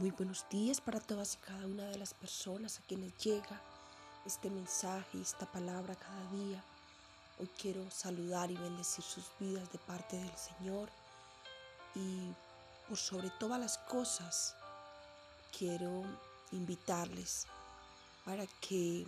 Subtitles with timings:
[0.00, 3.60] Muy buenos días para todas y cada una de las personas a quienes llega
[4.24, 6.64] este mensaje, esta palabra cada día.
[7.38, 10.88] Hoy quiero saludar y bendecir sus vidas de parte del Señor
[11.94, 12.32] y
[12.88, 14.54] por sobre todas las cosas
[15.58, 16.02] quiero
[16.52, 17.46] invitarles
[18.24, 19.06] para que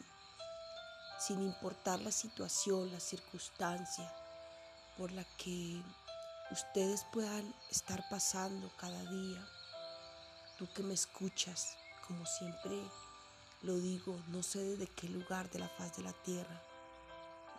[1.18, 4.12] sin importar la situación, la circunstancia
[4.98, 5.82] por la que
[6.50, 9.48] ustedes puedan estar pasando cada día,
[10.72, 12.82] que me escuchas, como siempre
[13.62, 16.62] lo digo, no sé desde qué lugar de la faz de la tierra.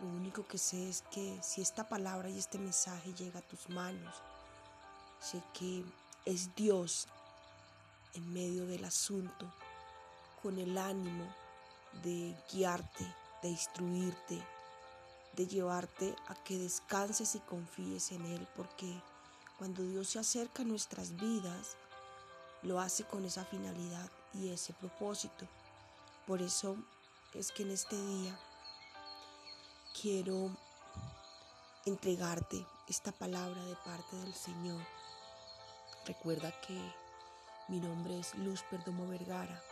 [0.00, 3.68] Lo único que sé es que si esta palabra y este mensaje llega a tus
[3.70, 4.14] manos,
[5.20, 5.82] sé que
[6.24, 7.08] es Dios
[8.14, 9.52] en medio del asunto,
[10.42, 11.24] con el ánimo
[12.02, 13.06] de guiarte,
[13.42, 14.42] de instruirte,
[15.36, 19.00] de llevarte a que descanses y confíes en Él, porque
[19.58, 21.76] cuando Dios se acerca a nuestras vidas,
[22.64, 25.46] lo hace con esa finalidad y ese propósito.
[26.26, 26.76] Por eso
[27.34, 28.38] es que en este día
[30.00, 30.50] quiero
[31.84, 34.80] entregarte esta palabra de parte del Señor.
[36.06, 36.78] Recuerda que
[37.68, 39.62] mi nombre es Luz Perdomo Vergara.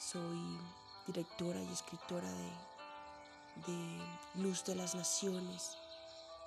[0.00, 0.58] Soy
[1.06, 5.76] directora y escritora de, de Luz de las Naciones.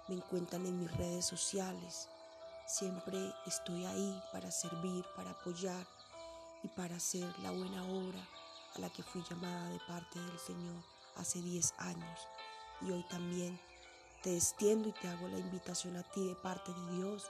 [0.08, 2.08] Me encuentran en mis redes sociales
[2.72, 5.86] Siempre estoy ahí para servir, para apoyar
[6.64, 8.26] y para hacer la buena obra
[8.76, 10.82] a la que fui llamada de parte del Señor
[11.18, 12.20] hace 10 años.
[12.80, 13.60] Y hoy también
[14.24, 17.30] te extiendo y te hago la invitación a ti de parte de Dios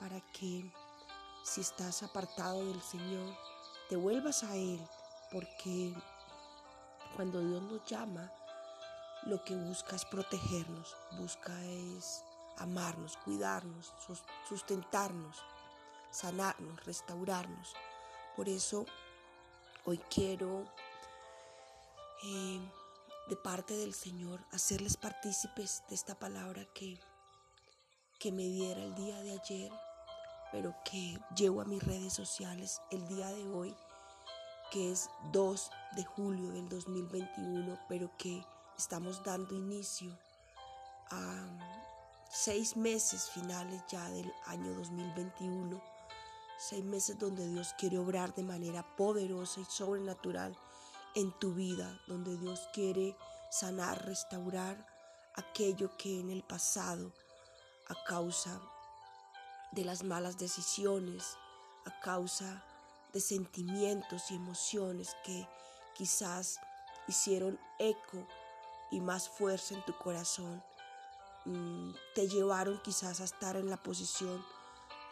[0.00, 0.70] para que
[1.44, 3.34] si estás apartado del Señor,
[3.88, 4.86] te vuelvas a Él,
[5.32, 5.94] porque
[7.16, 8.30] cuando Dios nos llama,
[9.22, 12.22] lo que busca es protegernos, busca es
[12.58, 13.92] amarnos, cuidarnos,
[14.48, 15.42] sustentarnos,
[16.10, 17.74] sanarnos, restaurarnos.
[18.36, 18.86] Por eso
[19.84, 20.64] hoy quiero
[22.24, 22.60] eh,
[23.28, 26.98] de parte del Señor hacerles partícipes de esta palabra que,
[28.18, 29.72] que me diera el día de ayer,
[30.50, 33.76] pero que llevo a mis redes sociales el día de hoy,
[34.70, 38.44] que es 2 de julio del 2021, pero que
[38.76, 40.16] estamos dando inicio
[41.10, 41.87] a
[42.28, 45.80] seis meses finales ya del año 2021,
[46.58, 50.56] seis meses donde Dios quiere obrar de manera poderosa y sobrenatural
[51.14, 53.16] en tu vida, donde Dios quiere
[53.50, 54.86] sanar, restaurar
[55.34, 57.12] aquello que en el pasado,
[57.88, 58.60] a causa
[59.72, 61.36] de las malas decisiones,
[61.86, 62.62] a causa
[63.12, 65.48] de sentimientos y emociones que
[65.94, 66.60] quizás
[67.06, 68.26] hicieron eco
[68.90, 70.62] y más fuerza en tu corazón,
[72.14, 74.44] te llevaron quizás a estar en la posición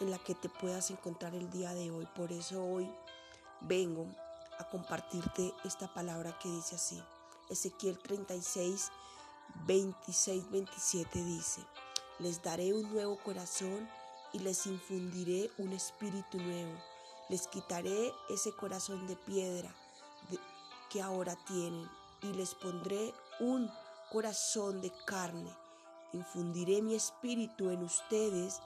[0.01, 2.07] en la que te puedas encontrar el día de hoy.
[2.15, 2.91] Por eso hoy
[3.61, 4.07] vengo
[4.59, 7.03] a compartirte esta palabra que dice así.
[7.49, 8.91] Ezequiel 36,
[9.67, 11.63] 26, 27 dice,
[12.19, 13.89] les daré un nuevo corazón
[14.33, 16.75] y les infundiré un espíritu nuevo.
[17.29, 19.75] Les quitaré ese corazón de piedra
[20.91, 21.89] que ahora tienen
[22.23, 23.71] y les pondré un
[24.11, 25.66] corazón de carne
[26.13, 28.61] infundiré mi espíritu en ustedes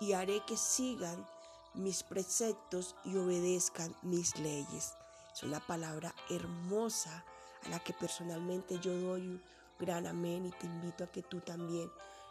[0.00, 1.26] y haré que sigan
[1.74, 4.94] mis preceptos y obedezcan mis leyes.
[5.32, 7.24] Es una palabra hermosa
[7.64, 9.42] a la que personalmente yo doy un
[9.78, 11.90] gran amén y te invito a que tú también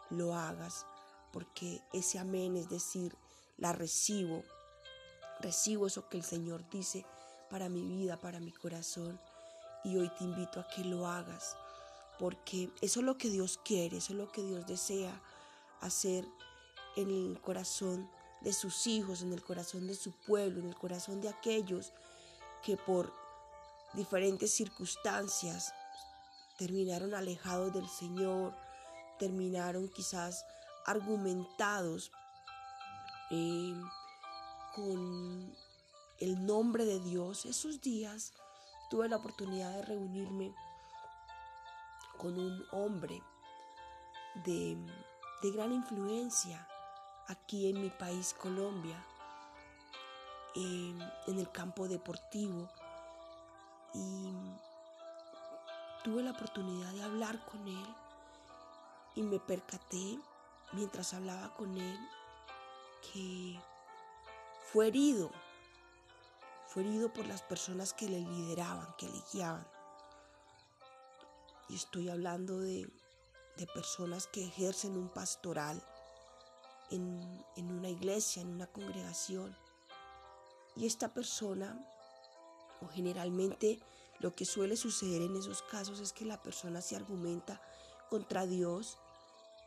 [0.09, 0.85] lo hagas,
[1.31, 3.15] porque ese amén es decir,
[3.57, 4.43] la recibo,
[5.39, 7.05] recibo eso que el Señor dice
[7.49, 9.19] para mi vida, para mi corazón,
[9.83, 11.57] y hoy te invito a que lo hagas
[12.19, 15.21] porque eso es lo que Dios quiere, eso es lo que Dios desea
[15.81, 16.27] hacer
[16.95, 18.09] en el corazón
[18.41, 21.93] de sus hijos, en el corazón de su pueblo, en el corazón de aquellos
[22.63, 23.13] que por
[23.93, 25.73] diferentes circunstancias
[26.57, 28.53] terminaron alejados del Señor,
[29.19, 30.45] terminaron quizás
[30.85, 32.11] argumentados
[33.31, 33.73] eh,
[34.75, 35.55] con
[36.19, 37.45] el nombre de Dios.
[37.45, 38.33] Esos días
[38.89, 40.53] tuve la oportunidad de reunirme
[42.17, 43.21] con un hombre
[44.45, 44.77] de,
[45.53, 46.67] gran influencia
[47.27, 48.97] aquí en mi país, Colombia,
[50.55, 52.69] en el campo deportivo.
[53.93, 54.31] Y
[56.03, 57.95] tuve la oportunidad de hablar con él
[59.15, 60.19] y me percaté
[60.73, 62.09] mientras hablaba con él
[63.13, 63.59] que
[64.71, 65.31] fue herido,
[66.67, 69.67] fue herido por las personas que le lideraban, que le guiaban.
[71.69, 72.89] Y estoy hablando de,
[73.73, 75.81] personas que ejercen un pastoral
[76.89, 79.55] en, en una iglesia, en una congregación.
[80.75, 81.79] y esta persona,
[82.81, 83.79] o generalmente
[84.19, 87.61] lo que suele suceder en esos casos es que la persona se argumenta
[88.09, 88.97] contra Dios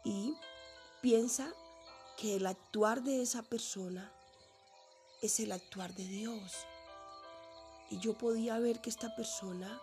[0.05, 0.35] y
[1.01, 1.53] piensa
[2.17, 4.13] que el actuar de esa persona
[5.21, 6.53] es el actuar de Dios.
[7.91, 9.81] Y yo podía ver que esta persona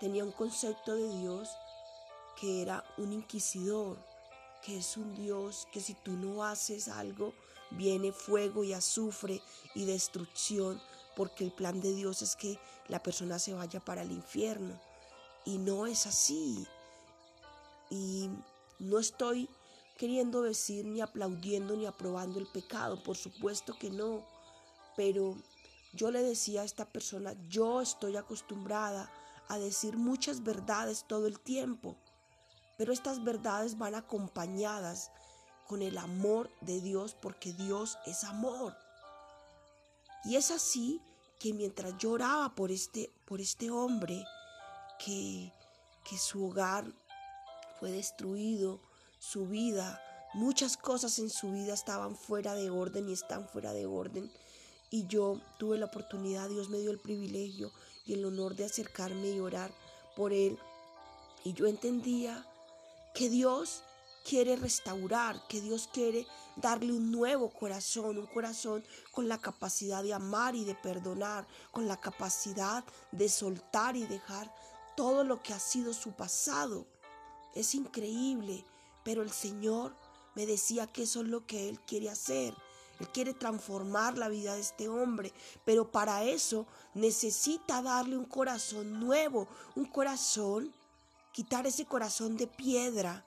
[0.00, 1.50] tenía un concepto de Dios
[2.40, 3.98] que era un inquisidor,
[4.62, 7.34] que es un Dios que si tú no haces algo,
[7.70, 9.42] viene fuego y azufre
[9.74, 10.80] y destrucción,
[11.14, 12.58] porque el plan de Dios es que
[12.88, 14.80] la persona se vaya para el infierno.
[15.44, 16.66] Y no es así.
[17.90, 18.30] Y
[18.78, 19.48] no estoy
[19.98, 24.24] queriendo decir ni aplaudiendo ni aprobando el pecado, por supuesto que no.
[24.96, 25.36] Pero
[25.92, 29.10] yo le decía a esta persona, yo estoy acostumbrada
[29.50, 31.96] a decir muchas verdades todo el tiempo,
[32.78, 35.10] pero estas verdades van acompañadas
[35.66, 38.76] con el amor de Dios porque Dios es amor.
[40.24, 41.02] Y es así
[41.38, 44.24] que mientras lloraba por este, por este hombre,
[45.04, 45.52] que,
[46.04, 46.84] que su hogar
[47.78, 48.80] fue destruido,
[49.18, 50.00] su vida,
[50.34, 54.30] muchas cosas en su vida estaban fuera de orden y están fuera de orden.
[54.90, 57.70] Y yo tuve la oportunidad, Dios me dio el privilegio
[58.04, 59.70] y el honor de acercarme y orar
[60.16, 60.58] por él.
[61.44, 62.44] Y yo entendía
[63.14, 63.82] que Dios
[64.24, 66.26] quiere restaurar, que Dios quiere
[66.56, 71.88] darle un nuevo corazón, un corazón con la capacidad de amar y de perdonar, con
[71.88, 74.52] la capacidad de soltar y dejar
[74.96, 76.86] todo lo que ha sido su pasado.
[77.54, 78.64] Es increíble,
[79.04, 79.94] pero el Señor
[80.34, 82.54] me decía que eso es lo que Él quiere hacer.
[83.00, 85.32] Él quiere transformar la vida de este hombre,
[85.64, 90.72] pero para eso necesita darle un corazón nuevo, un corazón,
[91.32, 93.24] quitar ese corazón de piedra,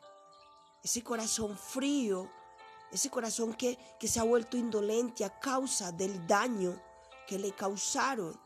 [0.83, 2.29] ese corazón frío,
[2.91, 6.79] ese corazón que, que se ha vuelto indolente a causa del daño
[7.27, 8.39] que le causaron.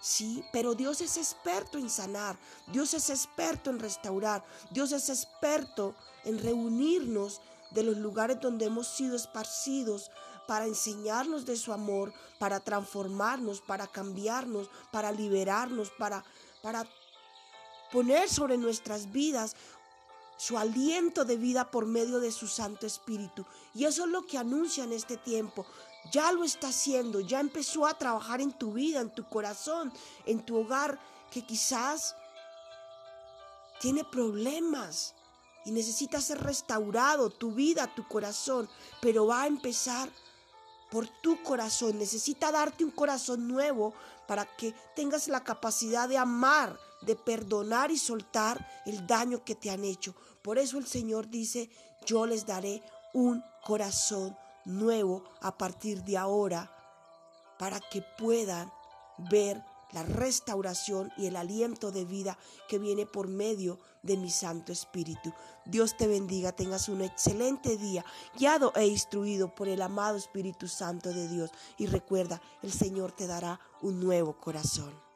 [0.00, 2.36] Sí, pero Dios es experto en sanar,
[2.72, 5.94] Dios es experto en restaurar, Dios es experto
[6.24, 7.40] en reunirnos
[7.74, 10.10] de los lugares donde hemos sido esparcidos
[10.46, 16.24] para enseñarnos de su amor, para transformarnos, para cambiarnos, para liberarnos, para,
[16.62, 16.86] para
[17.92, 19.56] poner sobre nuestras vidas
[20.36, 23.46] su aliento de vida por medio de su Santo Espíritu.
[23.74, 25.64] Y eso es lo que anuncia en este tiempo.
[26.10, 29.92] Ya lo está haciendo, ya empezó a trabajar en tu vida, en tu corazón,
[30.26, 30.98] en tu hogar,
[31.30, 32.16] que quizás
[33.80, 35.14] tiene problemas
[35.64, 38.68] y necesita ser restaurado, tu vida, tu corazón,
[39.00, 40.08] pero va a empezar
[40.90, 41.98] por tu corazón.
[41.98, 43.94] Necesita darte un corazón nuevo
[44.26, 49.70] para que tengas la capacidad de amar, de perdonar y soltar el daño que te
[49.70, 50.14] han hecho.
[50.42, 51.70] Por eso el Señor dice,
[52.04, 52.82] yo les daré
[53.14, 56.70] un corazón nuevo a partir de ahora
[57.58, 58.72] para que puedan
[59.30, 59.62] ver
[59.92, 65.32] la restauración y el aliento de vida que viene por medio de mi Santo Espíritu.
[65.64, 68.04] Dios te bendiga, tengas un excelente día,
[68.36, 71.50] guiado e instruido por el amado Espíritu Santo de Dios.
[71.78, 75.11] Y recuerda, el Señor te dará un nuevo corazón.